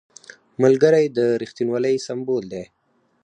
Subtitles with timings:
[0.63, 2.63] ملګری د رښتینولۍ سمبول دی